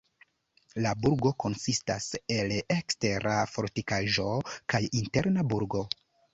La 0.85 0.93
burgo 1.03 1.31
konsistas 1.43 2.07
el 2.37 2.55
ekstera 2.77 3.37
fortikaĵo 3.53 4.29
kaj 4.51 4.85
interna 5.05 5.49
burgo. 5.57 5.87